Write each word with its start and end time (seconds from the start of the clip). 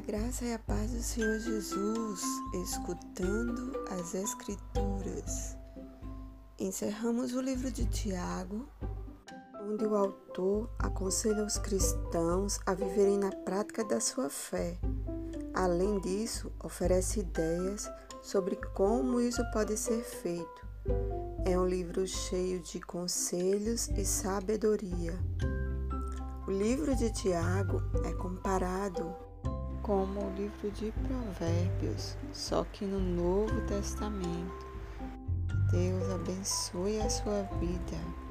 graça 0.00 0.46
e 0.46 0.54
a 0.54 0.58
paz 0.58 0.92
do 0.92 1.02
Senhor 1.02 1.38
Jesus, 1.38 2.22
escutando 2.62 3.72
as 3.90 4.14
Escrituras. 4.14 5.56
Encerramos 6.58 7.34
o 7.34 7.40
livro 7.40 7.70
de 7.70 7.84
Tiago, 7.84 8.66
onde 9.62 9.84
o 9.84 9.94
autor 9.94 10.70
aconselha 10.78 11.44
os 11.44 11.58
cristãos 11.58 12.58
a 12.64 12.72
viverem 12.72 13.18
na 13.18 13.30
prática 13.30 13.84
da 13.84 14.00
sua 14.00 14.30
fé. 14.30 14.78
Além 15.52 16.00
disso, 16.00 16.50
oferece 16.64 17.20
ideias 17.20 17.88
sobre 18.22 18.56
como 18.74 19.20
isso 19.20 19.42
pode 19.52 19.76
ser 19.76 20.02
feito. 20.02 20.66
É 21.44 21.58
um 21.58 21.66
livro 21.66 22.06
cheio 22.06 22.60
de 22.60 22.80
conselhos 22.80 23.88
e 23.88 24.04
sabedoria. 24.04 25.12
O 26.48 26.50
livro 26.50 26.96
de 26.96 27.12
Tiago 27.12 27.82
é 28.04 28.12
comparado 28.14 29.29
como 29.90 30.20
o 30.24 30.34
livro 30.36 30.70
de 30.70 30.92
Provérbios, 30.92 32.16
só 32.32 32.62
que 32.62 32.84
no 32.84 33.00
Novo 33.00 33.60
Testamento. 33.62 34.64
Deus 35.72 36.08
abençoe 36.10 37.00
a 37.00 37.10
sua 37.10 37.42
vida. 37.58 38.29